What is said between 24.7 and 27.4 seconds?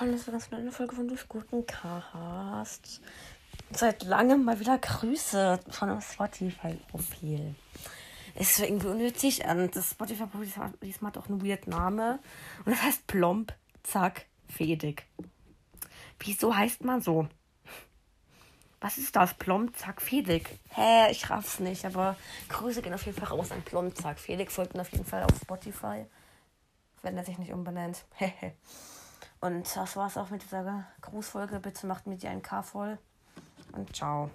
auf jeden Fall auf Spotify. Wenn er sich